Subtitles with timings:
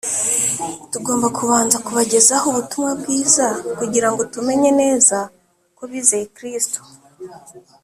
[0.91, 3.45] tugomba kubanza kubagezaho Ubutumwa Bwiza
[3.79, 5.17] kugira ngo tumenye neza
[5.77, 6.79] ko bizeye Kristo.